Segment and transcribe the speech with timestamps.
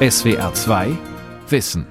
[0.00, 0.96] SWR 2
[1.48, 1.84] Wissen.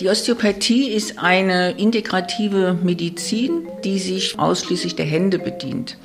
[0.00, 5.96] Die Osteopathie ist eine integrative Medizin, die sich ausschließlich der Hände bedient.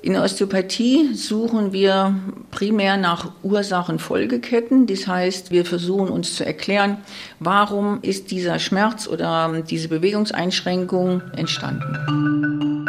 [0.00, 2.14] In der Osteopathie suchen wir
[2.52, 4.86] primär nach Ursachen-Folgeketten.
[4.86, 6.98] Das heißt, wir versuchen uns zu erklären,
[7.40, 12.79] warum ist dieser Schmerz oder diese Bewegungseinschränkung entstanden.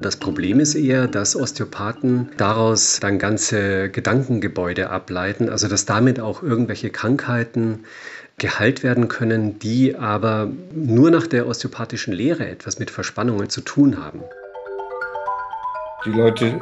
[0.00, 6.42] Das Problem ist eher, dass Osteopathen daraus dann ganze Gedankengebäude ableiten, also dass damit auch
[6.42, 7.84] irgendwelche Krankheiten
[8.38, 14.02] geheilt werden können, die aber nur nach der osteopathischen Lehre etwas mit Verspannungen zu tun
[14.02, 14.20] haben.
[16.06, 16.60] Die Leute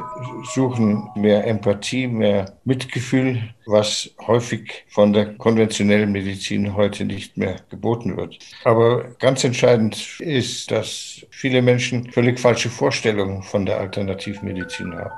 [0.53, 8.17] suchen mehr Empathie, mehr Mitgefühl, was häufig von der konventionellen Medizin heute nicht mehr geboten
[8.17, 8.37] wird.
[8.65, 15.13] Aber ganz entscheidend ist, dass viele Menschen völlig falsche Vorstellungen von der Alternativmedizin haben.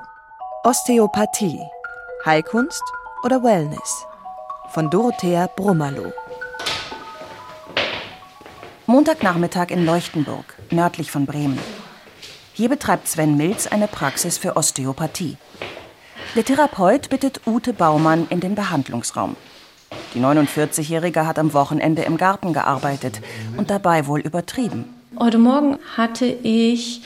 [0.62, 1.58] Osteopathie.
[2.24, 2.84] Heilkunst
[3.24, 4.06] oder Wellness?
[4.68, 6.12] Von Dorothea Brummerloh.
[8.86, 11.58] Montagnachmittag in Leuchtenburg, nördlich von Bremen.
[12.62, 15.36] Hier betreibt Sven Milz eine Praxis für Osteopathie.
[16.36, 19.34] Der Therapeut bittet Ute Baumann in den Behandlungsraum.
[20.14, 23.20] Die 49-Jährige hat am Wochenende im Garten gearbeitet
[23.56, 24.84] und dabei wohl übertrieben.
[25.18, 27.02] Heute Morgen hatte ich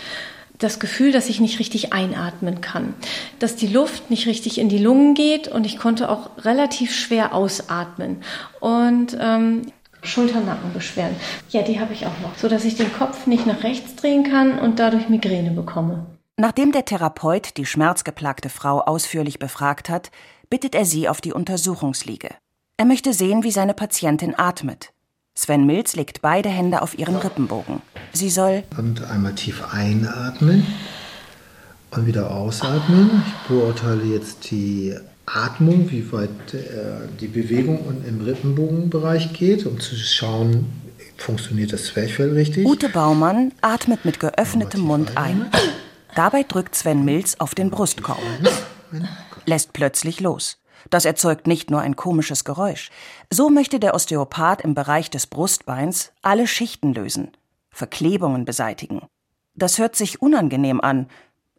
[0.59, 2.93] das Gefühl, dass ich nicht richtig einatmen kann,
[3.39, 7.35] dass die Luft nicht richtig in die Lungen geht und ich konnte auch relativ schwer
[7.35, 8.23] ausatmen.
[8.61, 9.63] Und ähm,
[10.07, 11.17] Schulternackenbeschwerden.
[11.51, 14.25] Ja, die habe ich auch noch, so dass ich den Kopf nicht nach rechts drehen
[14.25, 16.07] kann und dadurch Migräne bekomme.
[16.37, 20.11] Nachdem der Therapeut die schmerzgeplagte Frau ausführlich befragt hat,
[20.51, 22.29] bittet er sie auf die Untersuchungsliege.
[22.77, 24.93] Er möchte sehen, wie seine Patientin atmet.
[25.35, 27.83] Sven Milz legt beide Hände auf ihren Rippenbogen.
[28.13, 30.67] Sie soll und einmal tief einatmen
[31.91, 33.23] und wieder ausatmen.
[33.27, 34.95] Ich beurteile jetzt die
[35.27, 40.67] Atmung, wie weit äh, die Bewegung im Rippenbogenbereich geht, um zu schauen,
[41.17, 42.67] funktioniert das Zwerchfell richtig.
[42.67, 45.51] Ute Baumann atmet mit geöffnetem Mund ein.
[46.15, 48.23] Dabei drückt Sven Milz auf den Brustkorb.
[49.45, 50.59] Lässt plötzlich los.
[50.91, 52.91] Das erzeugt nicht nur ein komisches Geräusch.
[53.31, 57.33] So möchte der Osteopath im Bereich des Brustbeins alle Schichten lösen,
[57.71, 59.03] Verklebungen beseitigen.
[59.55, 61.09] Das hört sich unangenehm an,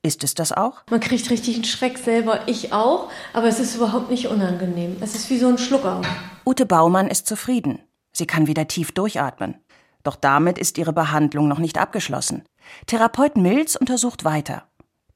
[0.04, 0.84] ist es das auch?
[0.90, 4.98] Man kriegt richtig einen Schreck selber, ich auch, aber es ist überhaupt nicht unangenehm.
[5.02, 6.02] Es ist wie so ein Schlucker.
[6.46, 7.80] Ute Baumann ist zufrieden.
[8.14, 9.56] Sie kann wieder tief durchatmen.
[10.04, 12.44] Doch damit ist ihre Behandlung noch nicht abgeschlossen.
[12.86, 14.67] Therapeut Mills untersucht weiter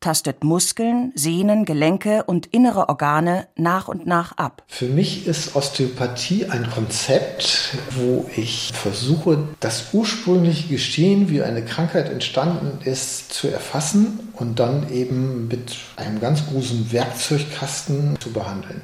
[0.02, 4.64] tastet Muskeln, Sehnen, Gelenke und innere Organe nach und nach ab.
[4.68, 12.10] Für mich ist Osteopathie ein Konzept, wo ich versuche, das ursprüngliche Geschehen, wie eine Krankheit
[12.10, 18.82] entstanden ist, zu erfassen und dann eben mit einem ganz großen Werkzeugkasten zu behandeln.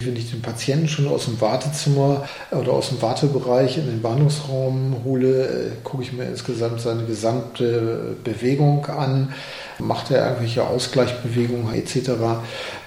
[0.00, 4.96] Wenn ich den Patienten schon aus dem Wartezimmer oder aus dem Wartebereich in den Behandlungsraum
[5.04, 9.32] hole, äh, gucke ich mir insgesamt seine gesamte Bewegung an,
[9.78, 12.10] macht er irgendwelche Ausgleichsbewegungen etc.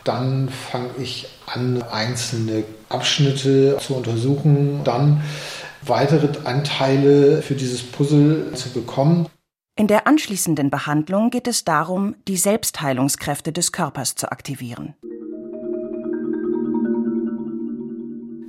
[0.04, 5.24] Dann fange ich an, einzelne Abschnitte zu untersuchen, dann
[5.82, 9.28] weitere Anteile für dieses Puzzle zu bekommen.
[9.76, 14.94] In der anschließenden Behandlung geht es darum, die Selbstheilungskräfte des Körpers zu aktivieren.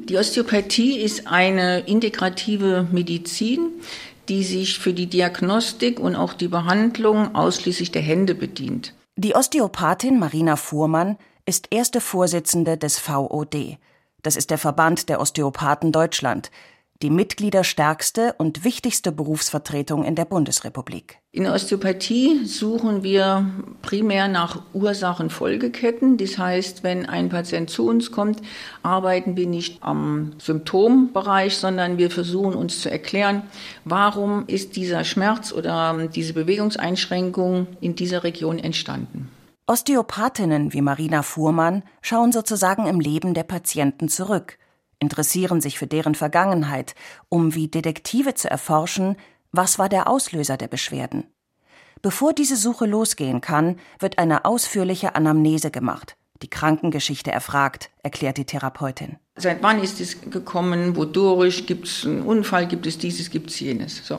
[0.09, 3.71] Die Osteopathie ist eine integrative Medizin,
[4.31, 8.95] die sich für die Diagnostik und auch die Behandlung ausschließlich der Hände bedient.
[9.17, 13.77] Die Osteopathin Marina Fuhrmann ist erste Vorsitzende des VOD.
[14.23, 16.53] Das ist der Verband der Osteopathen Deutschland,
[17.03, 21.19] die mitgliederstärkste und wichtigste Berufsvertretung in der Bundesrepublik.
[21.33, 23.47] In Osteopathie suchen wir
[23.83, 26.19] primär nach Ursachen-Folgeketten.
[26.19, 28.43] Das heißt, wenn ein Patient zu uns kommt,
[28.83, 33.44] arbeiten wir nicht am Symptombereich, sondern wir versuchen uns zu erklären,
[33.84, 39.31] warum ist dieser Schmerz oder diese Bewegungseinschränkung in dieser Region entstanden.
[39.66, 44.59] Osteopathinnen wie Marina Fuhrmann schauen sozusagen im Leben der Patienten zurück
[45.01, 46.95] interessieren sich für deren Vergangenheit,
[47.29, 49.17] um wie Detektive zu erforschen,
[49.51, 51.25] was war der Auslöser der Beschwerden.
[52.03, 58.47] Bevor diese Suche losgehen kann, wird eine ausführliche Anamnese gemacht, die Krankengeschichte erfragt, erklärt die
[58.47, 59.17] Therapeutin.
[59.37, 60.97] Seit wann ist es gekommen?
[60.97, 61.67] Wodurch?
[61.67, 62.67] Gibt es einen Unfall?
[62.67, 63.31] Gibt es dieses?
[63.31, 64.07] Gibt es jenes?
[64.07, 64.19] So.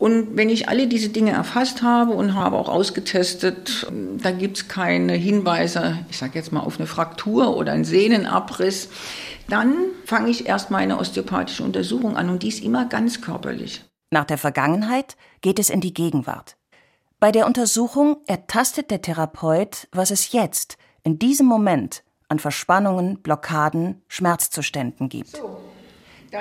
[0.00, 3.86] Und wenn ich alle diese Dinge erfasst habe und habe auch ausgetestet,
[4.16, 8.88] da gibt es keine Hinweise, ich sage jetzt mal auf eine Fraktur oder einen Sehnenabriss,
[9.50, 9.74] dann
[10.06, 13.84] fange ich erst meine osteopathische Untersuchung an und die ist immer ganz körperlich.
[14.10, 16.56] Nach der Vergangenheit geht es in die Gegenwart.
[17.18, 24.00] Bei der Untersuchung ertastet der Therapeut, was es jetzt, in diesem Moment an Verspannungen, Blockaden,
[24.08, 25.42] Schmerzzuständen gibt.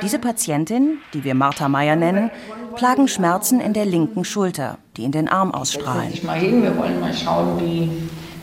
[0.01, 2.29] Diese Patientin, die wir Martha Meyer nennen,
[2.75, 6.13] plagen Schmerzen in der linken Schulter, die in den Arm ausstrahlen.
[6.23, 7.91] Mal hin, wir wollen mal schauen, wie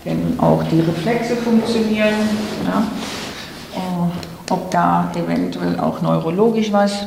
[0.04, 2.14] denn auch die Reflexe funktionieren.
[2.64, 2.86] Ja.
[3.74, 7.06] Äh, ob da eventuell auch neurologisch was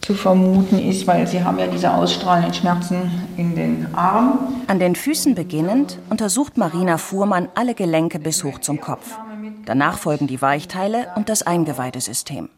[0.00, 4.62] zu vermuten ist, weil sie haben ja diese ausstrahlenden Schmerzen in den Armen.
[4.68, 9.18] An den Füßen beginnend untersucht Marina Fuhrmann alle Gelenke bis hoch zum Kopf.
[9.64, 12.48] Danach folgen die Weichteile und das Eingeweidesystem.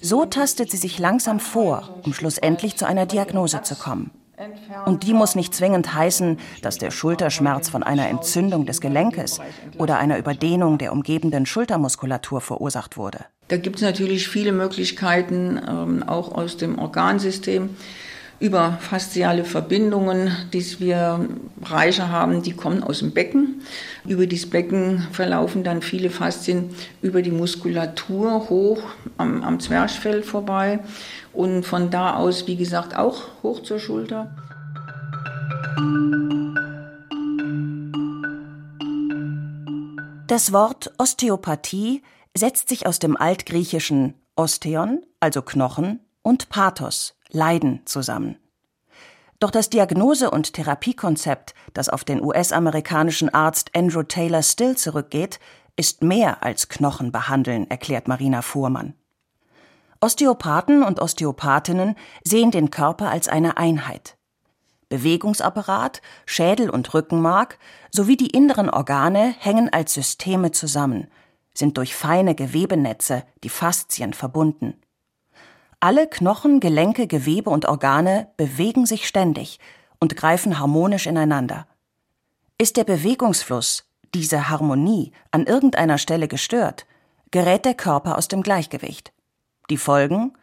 [0.00, 4.10] So tastet sie sich langsam vor, um schlussendlich zu einer Diagnose zu kommen.
[4.86, 9.40] Und die muss nicht zwingend heißen, dass der Schulterschmerz von einer Entzündung des Gelenkes
[9.78, 13.24] oder einer Überdehnung der umgebenden Schultermuskulatur verursacht wurde.
[13.48, 17.70] Da gibt es natürlich viele Möglichkeiten, ähm, auch aus dem Organsystem
[18.40, 21.28] über fasziale Verbindungen, die wir
[21.62, 23.62] reicher haben, die kommen aus dem Becken.
[24.06, 26.70] Über das Becken verlaufen dann viele Faszien
[27.02, 28.82] über die Muskulatur hoch
[29.16, 30.80] am, am Zwerchfell vorbei
[31.32, 34.30] und von da aus, wie gesagt, auch hoch zur Schulter.
[40.28, 42.02] Das Wort Osteopathie
[42.36, 48.36] setzt sich aus dem altgriechischen Osteon, also Knochen, und Pathos, Leiden zusammen.
[49.38, 55.38] Doch das Diagnose- und Therapiekonzept, das auf den US-amerikanischen Arzt Andrew Taylor Still zurückgeht,
[55.76, 58.94] ist mehr als Knochen behandeln, erklärt Marina Fuhrmann.
[60.00, 64.16] Osteopathen und Osteopathinnen sehen den Körper als eine Einheit.
[64.88, 67.58] Bewegungsapparat, Schädel und Rückenmark
[67.90, 71.08] sowie die inneren Organe hängen als Systeme zusammen,
[71.52, 74.74] sind durch feine Gewebenetze, die Faszien, verbunden.
[75.80, 79.60] Alle Knochen, Gelenke, Gewebe und Organe bewegen sich ständig
[80.00, 81.68] und greifen harmonisch ineinander.
[82.58, 86.84] Ist der Bewegungsfluss, diese Harmonie, an irgendeiner Stelle gestört,
[87.30, 89.12] gerät der Körper aus dem Gleichgewicht.
[89.70, 90.36] Die Folgen?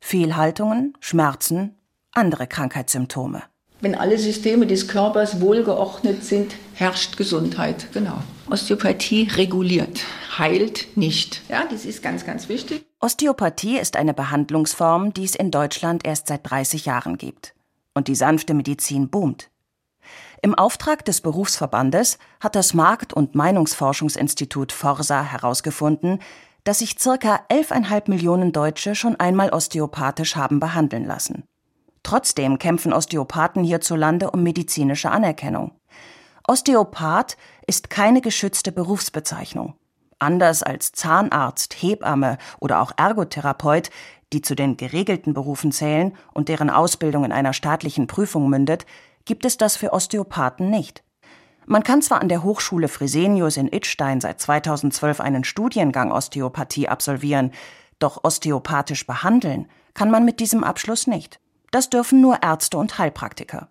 [0.00, 1.76] Fehlhaltungen, Schmerzen,
[2.12, 3.42] andere Krankheitssymptome.
[3.80, 7.88] Wenn alle Systeme des Körpers wohlgeordnet sind, herrscht Gesundheit.
[7.92, 8.18] Genau.
[8.50, 10.00] Osteopathie reguliert,
[10.38, 11.42] heilt nicht.
[11.48, 12.84] Ja, das ist ganz, ganz wichtig.
[13.00, 17.54] Osteopathie ist eine Behandlungsform, die es in Deutschland erst seit 30 Jahren gibt.
[17.94, 19.50] Und die sanfte Medizin boomt.
[20.42, 26.20] Im Auftrag des Berufsverbandes hat das Markt- und Meinungsforschungsinstitut Forsa herausgefunden,
[26.64, 31.44] dass sich circa 11,5 Millionen Deutsche schon einmal osteopathisch haben behandeln lassen.
[32.04, 35.72] Trotzdem kämpfen Osteopathen hierzulande um medizinische Anerkennung.
[36.46, 37.36] Osteopath
[37.66, 39.74] ist keine geschützte Berufsbezeichnung.
[40.18, 43.90] Anders als Zahnarzt, Hebamme oder auch Ergotherapeut,
[44.32, 48.84] die zu den geregelten Berufen zählen und deren Ausbildung in einer staatlichen Prüfung mündet,
[49.24, 51.02] gibt es das für Osteopathen nicht.
[51.66, 57.52] Man kann zwar an der Hochschule Fresenius in Idstein seit 2012 einen Studiengang Osteopathie absolvieren,
[57.98, 61.40] doch osteopathisch behandeln kann man mit diesem Abschluss nicht.
[61.74, 63.66] Das dürfen nur Ärzte und Heilpraktiker.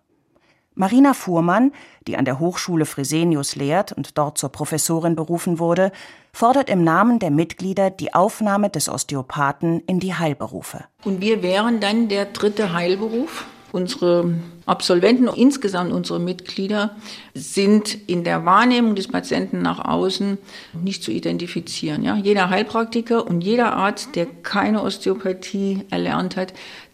[0.76, 1.72] Marina Fuhrmann,
[2.06, 5.94] die an der Hochschule Fresenius lehrt und dort zur Professorin berufen wurde,
[6.34, 10.84] fordert im Namen der Mitglieder die Aufnahme des Osteopathen in die Heilberufe.
[11.06, 13.46] Und wir wären dann der dritte Heilberuf.
[13.72, 14.36] Unsere
[14.66, 16.96] Absolventen, insgesamt unsere Mitglieder,
[17.34, 20.38] sind in der Wahrnehmung des Patienten nach außen
[20.74, 22.04] nicht zu identifizieren.
[22.04, 22.16] Ja?
[22.16, 26.54] Jeder Heilpraktiker und jeder Arzt, der keine Osteopathie erlernt hat,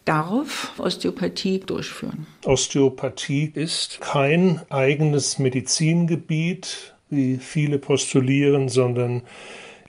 [0.10, 2.26] darf Osteopathie durchführen.
[2.44, 9.22] Osteopathie ist kein eigenes Medizingebiet, wie viele postulieren, sondern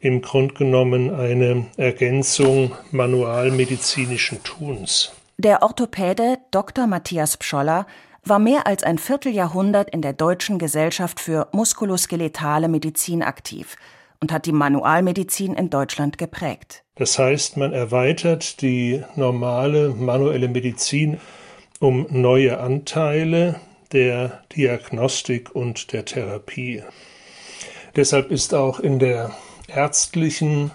[0.01, 5.13] im Grunde genommen eine Ergänzung manualmedizinischen Tuns.
[5.39, 6.87] Der Orthopäde Dr.
[6.87, 7.87] Matthias Pscholler
[8.23, 13.77] war mehr als ein Vierteljahrhundert in der Deutschen Gesellschaft für muskuloskeletale Medizin aktiv
[14.21, 16.85] und hat die Manualmedizin in Deutschland geprägt.
[16.97, 21.19] Das heißt, man erweitert die normale manuelle Medizin
[21.81, 23.61] um neue Anteile
[23.93, 26.83] der Diagnostik und der Therapie.
[27.97, 29.33] Deshalb ist auch in der
[29.67, 30.71] ärztlichen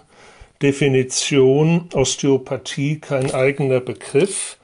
[0.62, 4.58] Definition Osteopathie kein eigener Begriff,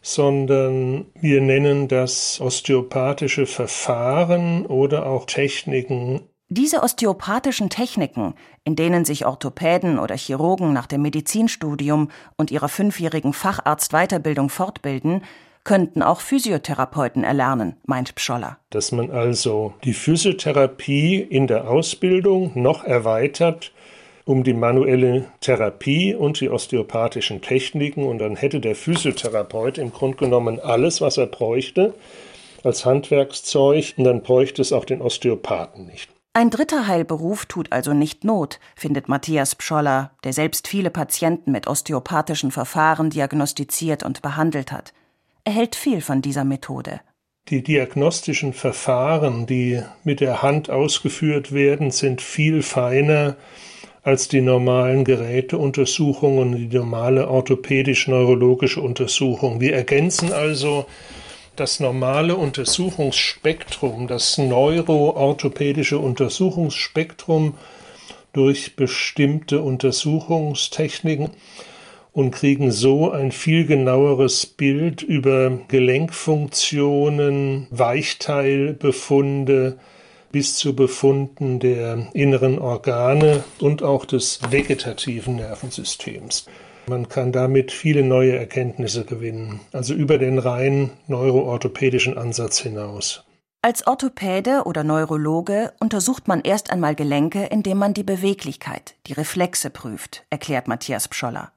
[0.00, 9.26] sondern wir nennen das osteopathische Verfahren oder auch Techniken diese osteopathischen Techniken, in denen sich
[9.26, 15.22] Orthopäden oder Chirurgen nach dem Medizinstudium und ihrer fünfjährigen Facharztweiterbildung fortbilden,
[15.64, 18.58] könnten auch Physiotherapeuten erlernen, meint Pscholler.
[18.70, 23.72] Dass man also die Physiotherapie in der Ausbildung noch erweitert
[24.24, 30.18] um die manuelle Therapie und die osteopathischen Techniken und dann hätte der Physiotherapeut im Grunde
[30.18, 31.94] genommen alles, was er bräuchte
[32.62, 36.10] als Handwerkszeug und dann bräuchte es auch den Osteopathen nicht.
[36.38, 41.66] Ein dritter Heilberuf tut also nicht Not, findet Matthias Pscholler, der selbst viele Patienten mit
[41.66, 44.92] osteopathischen Verfahren diagnostiziert und behandelt hat.
[45.42, 47.00] Er hält viel von dieser Methode.
[47.48, 53.34] Die diagnostischen Verfahren, die mit der Hand ausgeführt werden, sind viel feiner
[54.04, 59.60] als die normalen Geräteuntersuchungen und die normale orthopädisch-neurologische Untersuchung.
[59.60, 60.86] Wir ergänzen also
[61.58, 67.54] das normale Untersuchungsspektrum, das neuroorthopädische Untersuchungsspektrum
[68.32, 71.30] durch bestimmte Untersuchungstechniken
[72.12, 79.78] und kriegen so ein viel genaueres Bild über Gelenkfunktionen, Weichteilbefunde
[80.30, 86.44] bis zu Befunden der inneren Organe und auch des vegetativen Nervensystems.
[86.88, 93.24] Man kann damit viele neue Erkenntnisse gewinnen, also über den rein neuroorthopädischen Ansatz hinaus.
[93.60, 99.68] Als Orthopäde oder Neurologe untersucht man erst einmal Gelenke, indem man die Beweglichkeit, die Reflexe
[99.68, 101.52] prüft, erklärt Matthias Pscholler.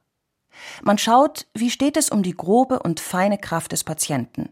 [0.83, 4.49] Man schaut, wie steht es um die grobe und feine Kraft des Patienten.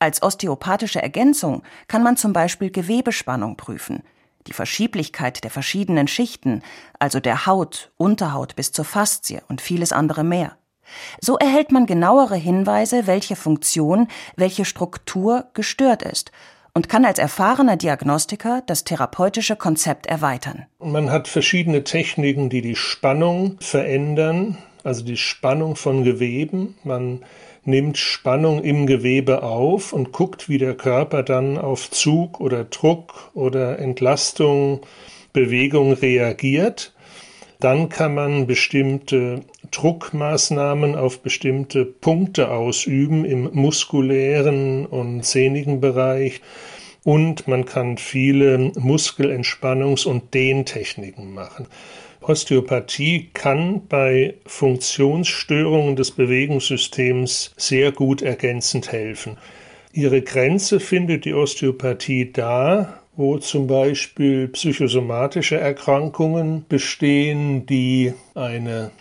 [0.00, 4.02] Als osteopathische Ergänzung kann man zum Beispiel Gewebespannung prüfen,
[4.46, 6.62] die Verschieblichkeit der verschiedenen Schichten,
[6.98, 10.56] also der Haut, Unterhaut bis zur Faszie und vieles andere mehr.
[11.20, 16.32] So erhält man genauere Hinweise, welche Funktion, welche Struktur gestört ist
[16.74, 20.66] und kann als erfahrener Diagnostiker das therapeutische Konzept erweitern.
[20.78, 26.76] Man hat verschiedene Techniken, die die Spannung verändern, also die Spannung von Geweben.
[26.84, 27.24] Man
[27.70, 33.30] nimmt Spannung im Gewebe auf und guckt, wie der Körper dann auf Zug oder Druck
[33.34, 34.80] oder Entlastung,
[35.32, 36.92] Bewegung reagiert.
[37.60, 46.40] Dann kann man bestimmte Druckmaßnahmen auf bestimmte Punkte ausüben im muskulären und sehnigen Bereich.
[47.04, 51.66] Und man kann viele Muskelentspannungs- und Dehntechniken machen.
[52.22, 59.38] Osteopathie kann bei Funktionsstörungen des Bewegungssystems sehr gut ergänzend helfen.
[59.92, 68.92] Ihre Grenze findet die Osteopathie da, wo zum Beispiel psychosomatische Erkrankungen bestehen, die eine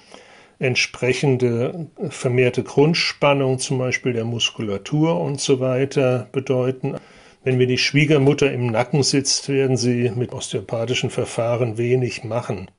[0.58, 6.96] entsprechende vermehrte Grundspannung zum Beispiel der Muskulatur und so weiter bedeuten.
[7.44, 12.70] Wenn mir die Schwiegermutter im Nacken sitzt, werden sie mit osteopathischen Verfahren wenig machen.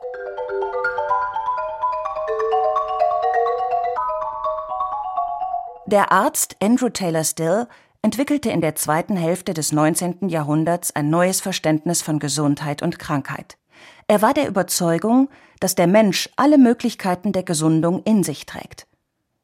[5.90, 7.66] Der Arzt Andrew Taylor Still
[8.00, 10.28] entwickelte in der zweiten Hälfte des 19.
[10.28, 13.59] Jahrhunderts ein neues Verständnis von Gesundheit und Krankheit.
[14.06, 18.87] Er war der Überzeugung, dass der Mensch alle Möglichkeiten der Gesundung in sich trägt.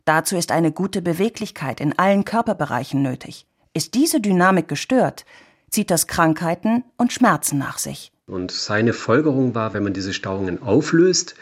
[0.05, 3.49] Dazu ist eine gute Beweglichkeit in allen Körperbereichen nötig.
[3.75, 5.25] Ist diese Dynamik gestört,
[5.73, 8.13] zieht das Krankheiten und Schmerzen nach sich.
[8.29, 11.35] Und seine Folgerung war, wenn man diese Stauungen auflöst,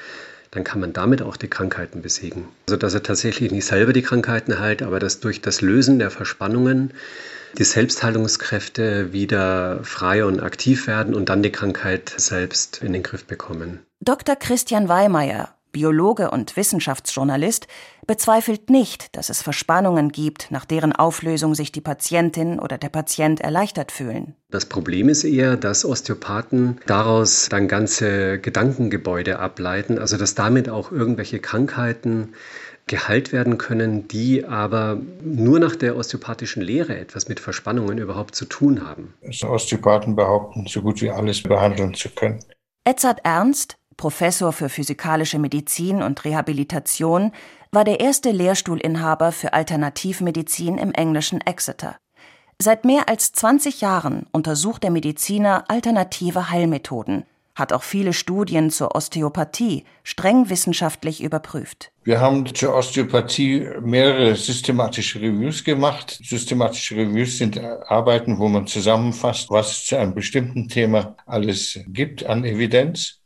[0.55, 2.47] dann kann man damit auch die Krankheiten besiegen.
[2.67, 6.11] Also dass er tatsächlich nicht selber die Krankheiten heilt, aber dass durch das Lösen der
[6.11, 6.95] Verspannungen
[7.59, 13.25] die Selbstheilungskräfte wieder frei und aktiv werden und dann die Krankheit selbst in den Griff
[13.25, 13.81] bekommen.
[14.01, 14.37] Dr.
[14.37, 17.67] Christian Weimeyer, Biologe und Wissenschaftsjournalist,
[18.07, 23.41] bezweifelt nicht, dass es Verspannungen gibt, nach deren Auflösung sich die Patientin oder der Patient
[23.41, 24.37] erleichtert fühlen.
[24.51, 30.93] Das Problem ist eher, dass Osteopathen daraus dann ganze Gedankengebäude ableiten, also dass damit auch
[30.93, 32.35] irgendwelche Krankheiten
[32.87, 38.45] geheilt werden können, die aber nur nach der osteopathischen Lehre etwas mit Verspannungen überhaupt zu
[38.45, 39.15] tun haben.
[39.25, 42.41] Also Osteopathen behaupten, so gut wie alles behandeln zu können.
[42.87, 47.33] Edzard Ernst, Professor für physikalische Medizin und Rehabilitation,
[47.71, 51.97] war der erste Lehrstuhlinhaber für Alternativmedizin im englischen Exeter.
[52.61, 57.25] Seit mehr als 20 Jahren untersucht der Mediziner alternative Heilmethoden,
[57.55, 61.93] hat auch viele Studien zur Osteopathie streng wissenschaftlich überprüft.
[62.03, 66.19] Wir haben zur Osteopathie mehrere systematische Reviews gemacht.
[66.23, 72.27] Systematische Reviews sind Arbeiten, wo man zusammenfasst, was es zu einem bestimmten Thema alles gibt
[72.27, 73.24] an Evidenz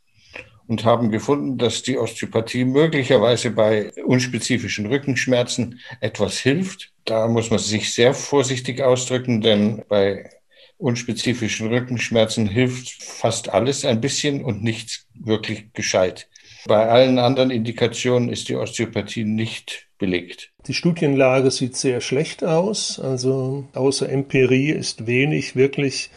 [0.68, 6.92] und haben gefunden, dass die Osteopathie möglicherweise bei unspezifischen Rückenschmerzen etwas hilft.
[7.06, 10.30] Da muss man sich sehr vorsichtig ausdrücken, denn bei
[10.76, 16.28] unspezifischen Rückenschmerzen hilft fast alles ein bisschen und nichts wirklich gescheit.
[16.66, 20.52] Bei allen anderen Indikationen ist die Osteopathie nicht belegt.
[20.66, 23.00] Die Studienlage sieht sehr schlecht aus.
[23.00, 26.10] Also außer Empirie ist wenig wirklich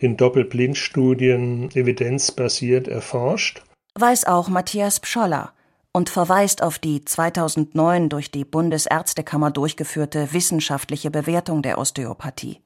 [0.00, 3.62] in Doppelblindstudien evidenzbasiert erforscht
[4.00, 5.52] weiß auch Matthias Pscholler
[5.92, 12.60] und verweist auf die 2009 durch die Bundesärztekammer durchgeführte wissenschaftliche Bewertung der Osteopathie.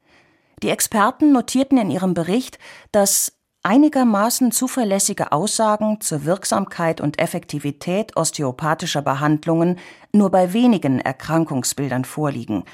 [0.63, 2.59] Die Experten notierten in ihrem Bericht,
[2.93, 9.79] dass einigermaßen zuverlässige Aussagen zur Wirksamkeit und Effektivität osteopathischer Behandlungen
[10.13, 12.65] nur bei wenigen Erkrankungsbildern vorliegen,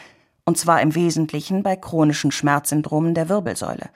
[0.45, 3.91] und zwar im Wesentlichen bei chronischen Schmerzsyndromen der Wirbelsäule.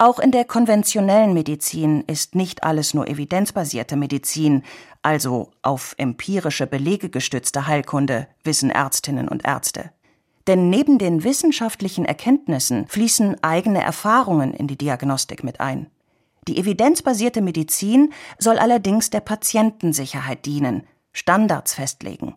[0.00, 4.62] Auch in der konventionellen Medizin ist nicht alles nur evidenzbasierte Medizin,
[5.02, 9.90] also auf empirische Belege gestützte Heilkunde, wissen Ärztinnen und Ärzte.
[10.46, 15.90] Denn neben den wissenschaftlichen Erkenntnissen fließen eigene Erfahrungen in die Diagnostik mit ein.
[16.46, 22.36] Die evidenzbasierte Medizin soll allerdings der Patientensicherheit dienen, Standards festlegen.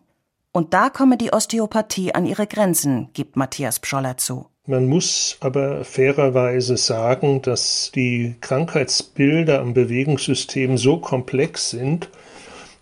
[0.52, 4.51] Und da komme die Osteopathie an ihre Grenzen, gibt Matthias Pscholler zu.
[4.64, 12.08] Man muss aber fairerweise sagen, dass die Krankheitsbilder am Bewegungssystem so komplex sind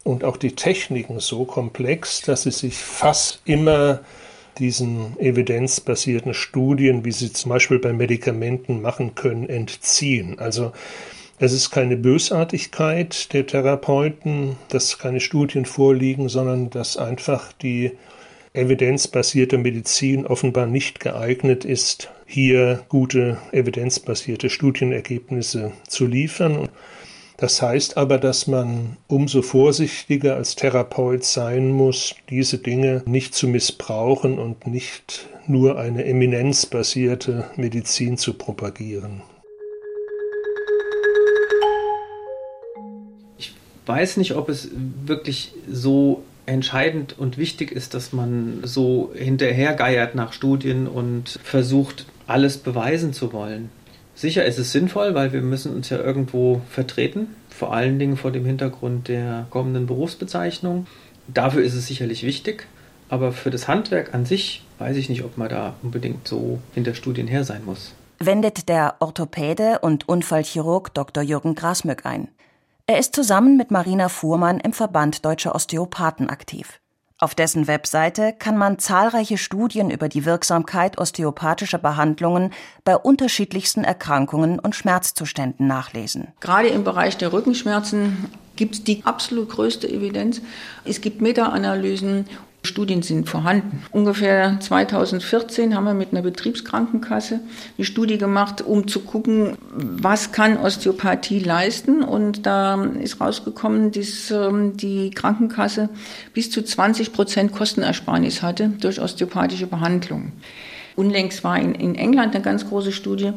[0.04, 4.00] und auch die Techniken so komplex, dass sie sich fast immer
[4.58, 10.38] diesen evidenzbasierten Studien, wie sie zum Beispiel bei Medikamenten machen können, entziehen.
[10.38, 10.72] Also
[11.38, 17.92] es ist keine Bösartigkeit der Therapeuten, dass keine Studien vorliegen, sondern dass einfach die
[18.52, 26.68] evidenzbasierte Medizin offenbar nicht geeignet ist, hier gute evidenzbasierte Studienergebnisse zu liefern.
[27.36, 33.48] Das heißt aber, dass man umso vorsichtiger als Therapeut sein muss, diese Dinge nicht zu
[33.48, 39.22] missbrauchen und nicht nur eine eminenzbasierte Medizin zu propagieren.
[43.38, 43.54] Ich
[43.86, 44.68] weiß nicht, ob es
[45.06, 52.58] wirklich so entscheidend und wichtig ist, dass man so hinterhergeiert nach Studien und versucht, alles
[52.58, 53.70] beweisen zu wollen.
[54.14, 58.30] Sicher ist es sinnvoll, weil wir müssen uns ja irgendwo vertreten, vor allen Dingen vor
[58.30, 60.86] dem Hintergrund der kommenden Berufsbezeichnung.
[61.26, 62.66] Dafür ist es sicherlich wichtig,
[63.08, 66.94] aber für das Handwerk an sich weiß ich nicht, ob man da unbedingt so hinter
[66.94, 67.94] Studien her sein muss.
[68.18, 71.22] Wendet der Orthopäde und Unfallchirurg Dr.
[71.22, 72.28] Jürgen Grasmück ein.
[72.90, 76.80] Er ist zusammen mit Marina Fuhrmann im Verband Deutscher Osteopathen aktiv.
[77.18, 84.58] Auf dessen Webseite kann man zahlreiche Studien über die Wirksamkeit osteopathischer Behandlungen bei unterschiedlichsten Erkrankungen
[84.58, 86.32] und Schmerzzuständen nachlesen.
[86.40, 90.40] Gerade im Bereich der Rückenschmerzen gibt es die absolut größte Evidenz.
[90.84, 92.26] Es gibt Meta-Analysen
[92.62, 93.82] Studien sind vorhanden.
[93.90, 97.40] Ungefähr 2014 haben wir mit einer Betriebskrankenkasse
[97.78, 102.02] eine Studie gemacht, um zu gucken, was kann Osteopathie leisten.
[102.02, 105.88] Und da ist rausgekommen, dass ähm, die Krankenkasse
[106.34, 110.32] bis zu 20 Prozent Kostenersparnis hatte durch osteopathische Behandlung.
[111.00, 113.32] Unlängst war in, in England eine ganz große Studie,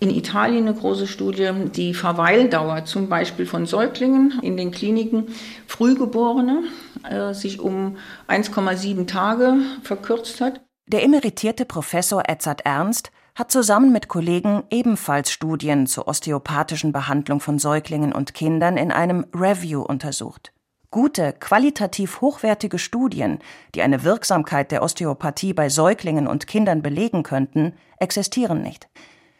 [0.00, 5.28] in Italien eine große Studie, die Verweildauer zum Beispiel von Säuglingen in den Kliniken,
[5.68, 6.64] Frühgeborene,
[7.08, 10.60] äh, sich um 1,7 Tage verkürzt hat.
[10.88, 17.60] Der emeritierte Professor Edzard Ernst hat zusammen mit Kollegen ebenfalls Studien zur osteopathischen Behandlung von
[17.60, 20.53] Säuglingen und Kindern in einem Review untersucht.
[20.94, 23.40] Gute, qualitativ hochwertige Studien,
[23.74, 28.86] die eine Wirksamkeit der Osteopathie bei Säuglingen und Kindern belegen könnten, existieren nicht.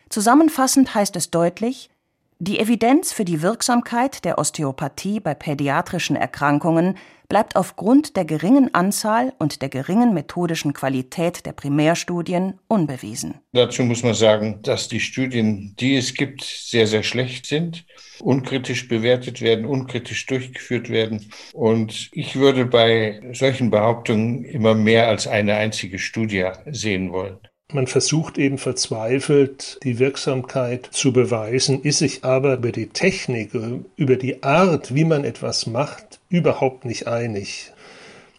[0.08, 1.90] Zusammenfassend heißt es deutlich,
[2.38, 6.96] die Evidenz für die Wirksamkeit der Osteopathie bei pädiatrischen Erkrankungen
[7.28, 13.40] bleibt aufgrund der geringen Anzahl und der geringen methodischen Qualität der Primärstudien unbewiesen.
[13.52, 17.86] Dazu muss man sagen, dass die Studien, die es gibt, sehr, sehr schlecht sind,
[18.20, 21.30] unkritisch bewertet werden, unkritisch durchgeführt werden.
[21.52, 27.38] Und ich würde bei solchen Behauptungen immer mehr als eine einzige Studie sehen wollen.
[27.74, 33.50] Man versucht eben verzweifelt, die Wirksamkeit zu beweisen, ist sich aber über die Technik,
[33.96, 37.72] über die Art, wie man etwas macht, überhaupt nicht einig.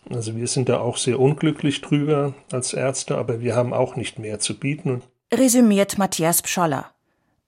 [0.09, 4.19] Also wir sind da auch sehr unglücklich drüber als Ärzte, aber wir haben auch nicht
[4.19, 5.01] mehr zu bieten.
[5.33, 6.91] Resümiert Matthias Pscholler.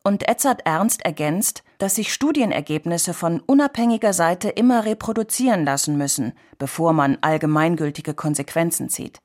[0.04, 6.92] Und Edzard Ernst ergänzt, dass sich Studienergebnisse von unabhängiger Seite immer reproduzieren lassen müssen, bevor
[6.92, 9.22] man allgemeingültige Konsequenzen zieht.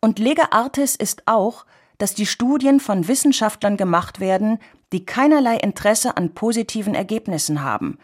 [0.00, 1.66] Und Lega Artis ist auch,
[2.02, 4.58] dass die Studien von Wissenschaftlern gemacht werden,
[4.92, 7.96] die keinerlei Interesse an positiven Ergebnissen haben,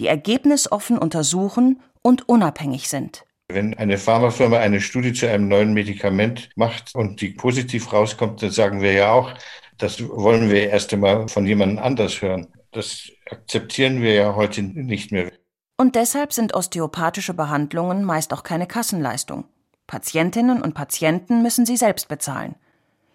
[0.00, 3.24] die ergebnisoffen untersuchen und unabhängig sind.
[3.46, 8.50] Wenn eine Pharmafirma eine Studie zu einem neuen Medikament macht und die positiv rauskommt, dann
[8.50, 9.32] sagen wir ja auch,
[9.78, 12.48] das wollen wir erst einmal von jemandem anders hören.
[12.72, 15.30] Das akzeptieren wir ja heute nicht mehr.
[15.76, 19.44] Und deshalb sind osteopathische Behandlungen meist auch keine Kassenleistung.
[19.86, 22.56] Patientinnen und Patienten müssen sie selbst bezahlen.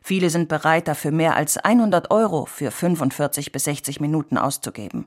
[0.01, 5.05] Viele sind bereit, dafür mehr als 100 Euro für 45 bis 60 Minuten auszugeben.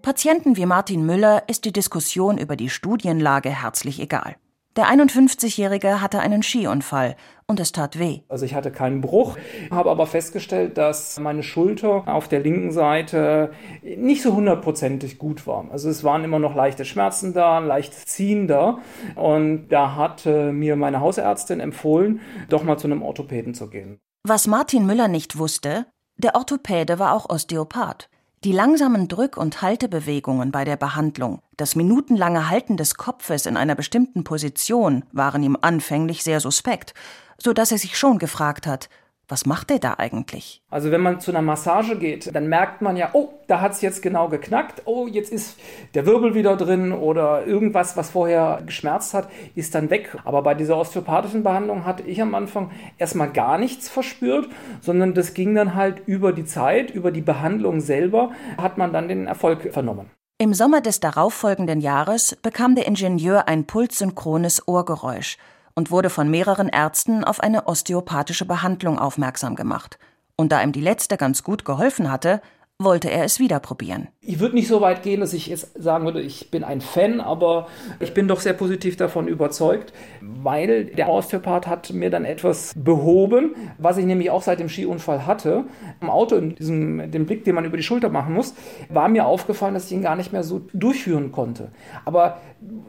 [0.00, 4.36] Patienten wie Martin Müller ist die Diskussion über die Studienlage herzlich egal.
[4.76, 7.16] Der 51-Jährige hatte einen Skiunfall
[7.48, 8.20] und es tat weh.
[8.28, 9.36] Also ich hatte keinen Bruch,
[9.72, 13.52] habe aber festgestellt, dass meine Schulter auf der linken Seite
[13.82, 15.66] nicht so hundertprozentig gut war.
[15.72, 18.78] Also es waren immer noch leichte Schmerzen da, leicht ziehen da.
[19.16, 23.98] Und da hat mir meine Hausärztin empfohlen, doch mal zu einem Orthopäden zu gehen.
[24.22, 28.08] Was Martin Müller nicht wusste, der Orthopäde war auch Osteopath.
[28.42, 33.74] Die langsamen Drück- und Haltebewegungen bei der Behandlung, das minutenlange Halten des Kopfes in einer
[33.74, 36.94] bestimmten Position waren ihm anfänglich sehr suspekt,
[37.36, 38.88] so dass er sich schon gefragt hat,
[39.30, 40.62] was macht er da eigentlich?
[40.70, 43.80] Also wenn man zu einer Massage geht, dann merkt man ja, oh, da hat es
[43.80, 45.58] jetzt genau geknackt, oh, jetzt ist
[45.94, 50.16] der Wirbel wieder drin oder irgendwas, was vorher geschmerzt hat, ist dann weg.
[50.24, 54.48] Aber bei dieser osteopathischen Behandlung hatte ich am Anfang erstmal gar nichts verspürt,
[54.80, 59.08] sondern das ging dann halt über die Zeit, über die Behandlung selber, hat man dann
[59.08, 60.10] den Erfolg vernommen.
[60.38, 65.36] Im Sommer des darauffolgenden Jahres bekam der Ingenieur ein pulssynchrones Ohrgeräusch
[65.74, 69.98] und wurde von mehreren Ärzten auf eine osteopathische Behandlung aufmerksam gemacht.
[70.36, 72.40] Und da ihm die letzte ganz gut geholfen hatte,
[72.78, 74.08] wollte er es wieder probieren.
[74.22, 77.22] Ich würde nicht so weit gehen, dass ich jetzt sagen würde, ich bin ein Fan,
[77.22, 77.68] aber
[78.00, 83.54] ich bin doch sehr positiv davon überzeugt, weil der Osteopath hat mir dann etwas behoben,
[83.78, 85.64] was ich nämlich auch seit dem Skiunfall hatte.
[86.02, 88.54] Im Auto, in diesem, dem Blick, den man über die Schulter machen muss,
[88.90, 91.70] war mir aufgefallen, dass ich ihn gar nicht mehr so durchführen konnte.
[92.04, 92.42] Aber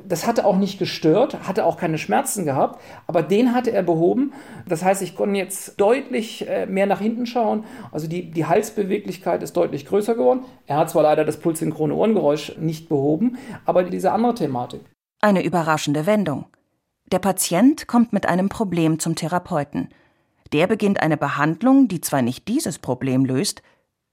[0.06, 4.34] das hatte auch nicht gestört, hatte auch keine Schmerzen gehabt, aber den hatte er behoben.
[4.68, 7.64] Das heißt, ich konnte jetzt deutlich äh, mehr nach hinten schauen.
[7.94, 10.42] Also die, die Halsbeweglichkeit ist deutlich größer geworden.
[10.68, 14.82] Er hat zwar leider das pulssynchrone Ohrengeräusch nicht behoben, aber diese andere Thematik.
[15.22, 16.46] Eine überraschende Wendung.
[17.12, 19.90] Der Patient kommt mit einem Problem zum Therapeuten.
[20.54, 23.62] Der beginnt eine Behandlung, die zwar nicht dieses Problem löst,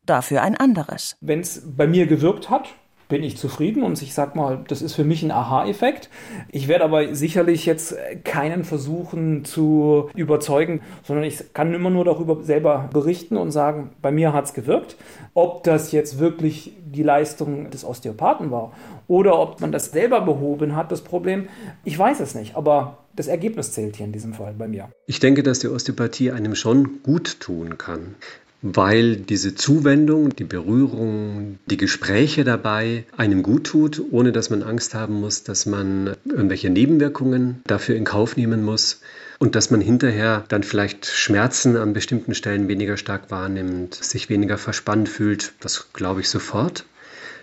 [0.05, 1.17] dafür ein anderes.
[1.21, 2.75] Wenn es bei mir gewirkt hat,
[3.09, 6.11] bin ich zufrieden und ich sag mal, das ist für mich ein Aha-Effekt.
[6.51, 12.43] Ich werde aber sicherlich jetzt keinen versuchen zu überzeugen, sondern ich kann immer nur darüber
[12.43, 14.97] selber berichten und sagen, bei mir hat es gewirkt.
[15.33, 18.73] Ob das jetzt wirklich die Leistung des Osteopathen war
[19.07, 21.49] oder ob man das selber behoben hat, das Problem,
[21.85, 24.91] ich weiß es nicht, aber das Ergebnis zählt hier in diesem Fall bei mir.
[25.07, 28.15] Ich denke, dass die Osteopathie einem schon gut tun kann
[28.63, 34.95] weil diese Zuwendung, die Berührung, die Gespräche dabei einem gut tut, ohne dass man Angst
[34.95, 39.01] haben muss, dass man irgendwelche Nebenwirkungen dafür in Kauf nehmen muss
[39.39, 44.59] und dass man hinterher dann vielleicht Schmerzen an bestimmten Stellen weniger stark wahrnimmt, sich weniger
[44.59, 46.85] verspannt fühlt, das glaube ich sofort.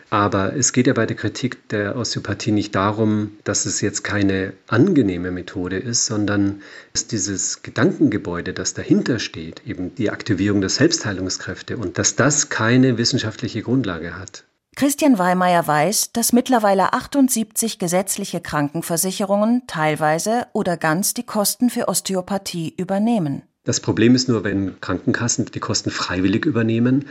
[0.10, 4.54] Aber es geht ja bei der Kritik der Osteopathie nicht darum, dass es jetzt keine
[4.68, 6.62] angenehme Methode ist, sondern
[6.94, 12.98] dass dieses Gedankengebäude, das dahinter steht, eben die Aktivierung der Selbstheilungskräfte und dass das keine
[12.98, 14.44] wissenschaftliche Grundlage hat.
[14.76, 22.74] Christian Weimeyer weiß, dass mittlerweile 78 gesetzliche Krankenversicherungen teilweise oder ganz die Kosten für Osteopathie
[22.76, 23.44] übernehmen.
[23.63, 27.06] Das Problem ist nur, wenn Krankenkassen die Kosten freiwillig übernehmen,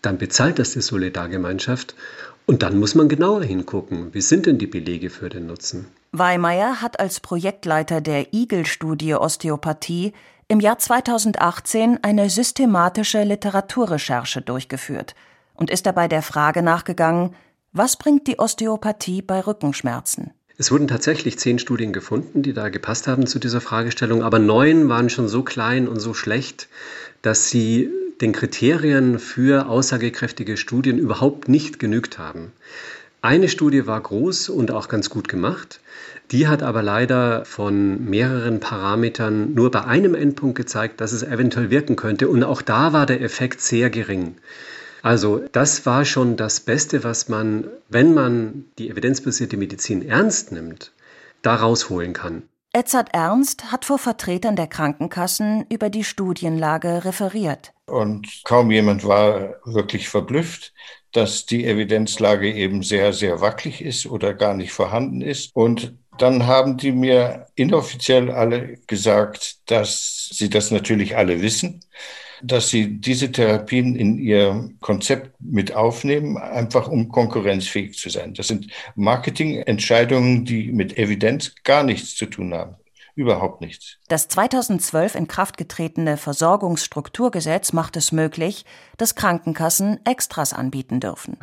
[0.00, 1.94] dann bezahlt das die Solidargemeinschaft
[2.46, 5.86] und dann muss man genauer hingucken, wie sind denn die Belege für den Nutzen?
[6.12, 10.12] Weimeyer hat als Projektleiter der Igel-Studie Osteopathie
[10.48, 15.14] im Jahr 2018 eine systematische Literaturrecherche durchgeführt
[15.54, 17.34] und ist dabei der Frage nachgegangen,
[17.72, 20.32] was bringt die Osteopathie bei Rückenschmerzen?
[20.58, 24.88] Es wurden tatsächlich zehn Studien gefunden, die da gepasst haben zu dieser Fragestellung, aber neun
[24.88, 26.68] waren schon so klein und so schlecht,
[27.22, 27.90] dass sie
[28.22, 32.52] den Kriterien für aussagekräftige Studien überhaupt nicht genügt haben.
[33.20, 35.80] Eine Studie war groß und auch ganz gut gemacht.
[36.30, 41.70] Die hat aber leider von mehreren Parametern nur bei einem Endpunkt gezeigt, dass es eventuell
[41.70, 42.28] wirken könnte.
[42.28, 44.36] Und auch da war der Effekt sehr gering.
[45.02, 50.92] Also das war schon das Beste, was man, wenn man die evidenzbasierte Medizin ernst nimmt,
[51.42, 52.44] da rausholen kann.
[52.72, 57.72] Edzard Ernst hat vor Vertretern der Krankenkassen über die Studienlage referiert.
[57.92, 60.72] Und kaum jemand war wirklich verblüfft,
[61.12, 65.54] dass die Evidenzlage eben sehr, sehr wackelig ist oder gar nicht vorhanden ist.
[65.54, 71.84] Und dann haben die mir inoffiziell alle gesagt, dass sie das natürlich alle wissen,
[72.42, 78.32] dass sie diese Therapien in ihr Konzept mit aufnehmen, einfach um konkurrenzfähig zu sein.
[78.32, 82.76] Das sind Marketingentscheidungen, die mit Evidenz gar nichts zu tun haben.
[83.14, 83.98] Überhaupt nichts.
[84.08, 88.64] Das 2012 in Kraft getretene Versorgungsstrukturgesetz macht es möglich,
[88.96, 91.36] dass Krankenkassen Extras anbieten dürfen.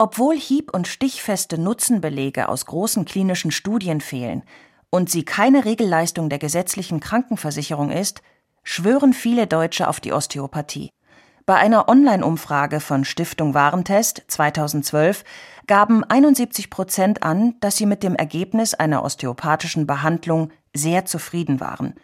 [0.00, 4.44] Obwohl hieb- und stichfeste Nutzenbelege aus großen klinischen Studien fehlen
[4.90, 8.22] und sie keine Regelleistung der gesetzlichen Krankenversicherung ist,
[8.62, 10.90] schwören viele Deutsche auf die Osteopathie.
[11.48, 15.24] Bei einer Online-Umfrage von Stiftung Warentest 2012
[15.66, 21.94] gaben 71 Prozent an, dass sie mit dem Ergebnis einer osteopathischen Behandlung sehr zufrieden waren.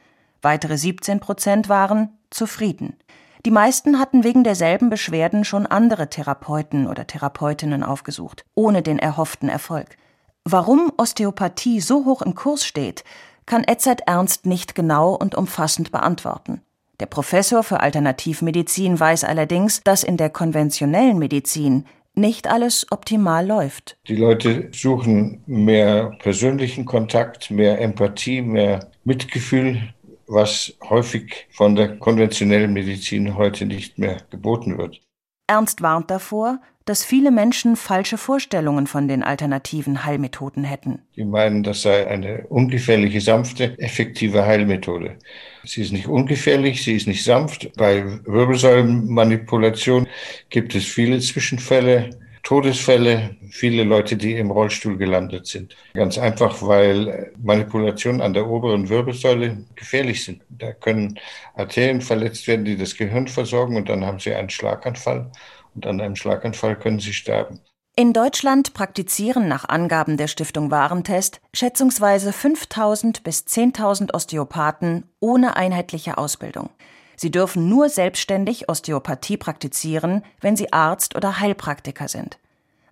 [0.41, 2.97] Weitere 17 Prozent waren zufrieden.
[3.45, 9.51] Die meisten hatten wegen derselben Beschwerden schon andere Therapeuten oder Therapeutinnen aufgesucht, ohne den erhofften
[9.51, 9.99] Erfolg.
[10.45, 13.05] Warum Osteopathie so hoch im Kurs steht,
[13.45, 16.63] kann Edzard Ernst nicht genau und umfassend beantworten.
[17.01, 23.97] Der Professor für Alternativmedizin weiß allerdings, dass in der konventionellen Medizin nicht alles optimal läuft.
[24.07, 29.93] Die Leute suchen mehr persönlichen Kontakt, mehr Empathie, mehr Mitgefühl,
[30.29, 35.01] was häufig von der konventionellen Medizin heute nicht mehr geboten wird.
[35.47, 41.01] Ernst warnt davor, dass viele Menschen falsche Vorstellungen von den alternativen Heilmethoden hätten.
[41.17, 45.17] Die meinen, das sei eine ungefährliche, sanfte, effektive Heilmethode.
[45.65, 47.73] Sie ist nicht ungefährlich, sie ist nicht sanft.
[47.77, 50.09] Bei Wirbelsäulenmanipulation
[50.51, 52.11] gibt es viele Zwischenfälle,
[52.45, 55.75] Todesfälle, viele Leute, die im Rollstuhl gelandet sind.
[55.95, 60.43] Ganz einfach, weil Manipulationen an der oberen Wirbelsäule gefährlich sind.
[60.51, 61.19] Da können
[61.55, 65.31] Arterien verletzt werden, die das Gehirn versorgen und dann haben sie einen Schlaganfall
[65.75, 67.61] und an einem Schlaganfall können sie sterben.
[67.97, 76.19] In Deutschland praktizieren nach Angaben der Stiftung Warentest schätzungsweise 5000 bis 10.000 Osteopathen ohne einheitliche
[76.19, 76.71] Ausbildung.
[77.17, 82.39] Sie dürfen nur selbstständig Osteopathie praktizieren, wenn sie Arzt oder Heilpraktiker sind.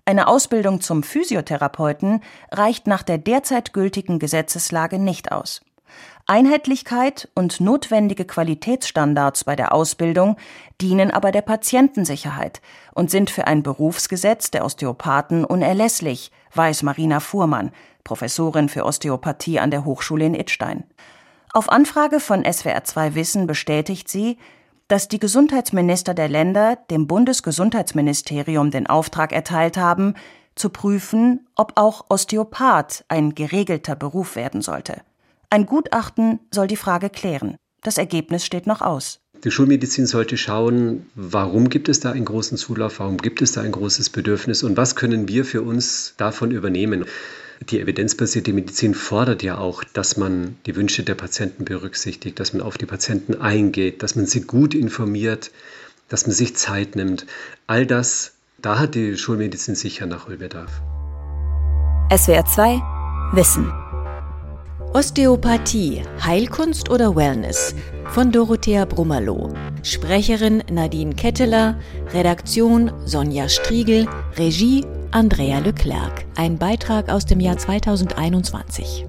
[0.05, 5.63] Eine Ausbildung zum Physiotherapeuten reicht nach der derzeit gültigen Gesetzeslage nicht aus.
[6.27, 10.37] Einheitlichkeit und notwendige Qualitätsstandards bei der Ausbildung
[10.81, 12.61] dienen aber der Patientensicherheit
[12.95, 17.73] und sind für ein Berufsgesetz der Osteopathen unerlässlich, weiß Marina Fuhrmann,
[18.05, 20.85] Professorin für Osteopathie an der Hochschule in Idstein.
[21.53, 24.39] Auf Anfrage von SWR2 Wissen bestätigt sie,
[24.89, 30.15] dass die Gesundheitsminister der Länder dem Bundesgesundheitsministerium den Auftrag erteilt haben,
[30.55, 35.01] zu prüfen, ob auch Osteopath ein geregelter Beruf werden sollte.
[35.53, 37.57] Ein Gutachten soll die Frage klären.
[37.83, 39.21] Das Ergebnis steht noch aus.
[39.45, 43.61] Die Schulmedizin sollte schauen, warum gibt es da einen großen Zulauf, warum gibt es da
[43.61, 47.05] ein großes Bedürfnis und was können wir für uns davon übernehmen.
[47.69, 52.63] Die evidenzbasierte Medizin fordert ja auch, dass man die Wünsche der Patienten berücksichtigt, dass man
[52.63, 55.51] auf die Patienten eingeht, dass man sie gut informiert,
[56.09, 57.27] dass man sich Zeit nimmt.
[57.67, 60.81] All das, da hat die Schulmedizin sicher Nachholbedarf.
[62.11, 62.81] SWR 2
[63.35, 63.82] Wissen
[64.95, 67.75] Osteopathie, Heilkunst oder Wellness
[68.11, 69.55] von Dorothea Brummerloh.
[69.83, 71.79] Sprecherin Nadine Ketteler,
[72.13, 76.27] Redaktion Sonja Striegel, Regie Andrea Leclerc.
[76.37, 79.07] Ein Beitrag aus dem Jahr 2021.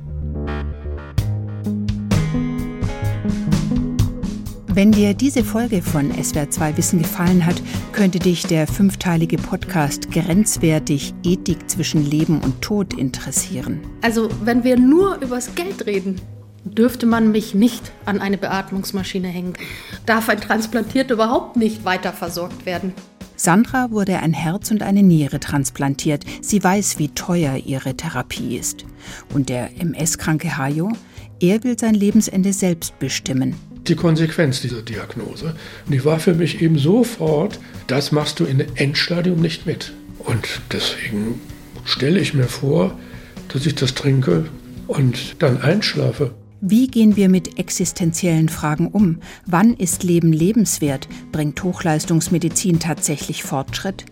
[4.75, 11.13] Wenn dir diese Folge von SWR2 Wissen gefallen hat, könnte dich der fünfteilige Podcast Grenzwertig
[11.23, 13.81] Ethik zwischen Leben und Tod interessieren.
[14.01, 16.19] Also, wenn wir nur übers Geld reden,
[16.63, 19.53] dürfte man mich nicht an eine Beatmungsmaschine hängen.
[20.07, 22.93] Darf ein Transplantierter überhaupt nicht weiter versorgt werden?
[23.36, 26.25] Sandra wurde ein Herz und eine Niere transplantiert.
[26.41, 28.86] Sie weiß, wie teuer ihre Therapie ist.
[29.36, 30.91] Und der MS-kranke Hajo,
[31.39, 33.53] er will sein Lebensende selbst bestimmen
[33.87, 35.55] die Konsequenz dieser Diagnose.
[35.85, 39.93] Und die war für mich eben sofort, das machst du in Endstadium nicht mit.
[40.19, 41.41] Und deswegen
[41.83, 42.97] stelle ich mir vor,
[43.49, 44.45] dass ich das trinke
[44.87, 46.31] und dann einschlafe.
[46.61, 49.19] Wie gehen wir mit existenziellen Fragen um?
[49.45, 51.09] Wann ist Leben lebenswert?
[51.33, 54.05] Bringt Hochleistungsmedizin tatsächlich Fortschritt?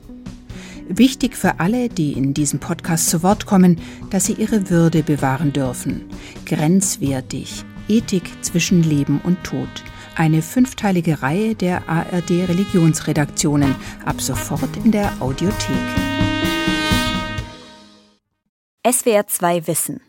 [0.89, 3.79] Wichtig für alle, die in diesem Podcast zu Wort kommen,
[4.09, 6.03] dass sie ihre Würde bewahren dürfen.
[6.45, 9.67] Grenzwertig, Ethik zwischen Leben und Tod.
[10.15, 13.75] Eine fünfteilige Reihe der ARD Religionsredaktionen.
[14.05, 15.75] Ab sofort in der Audiothek.
[18.89, 20.01] SWR 2 Wissen.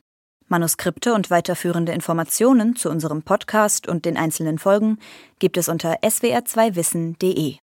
[0.47, 4.99] Manuskripte und weiterführende Informationen zu unserem Podcast und den einzelnen Folgen
[5.41, 7.57] gibt es unter swr2wissen.de.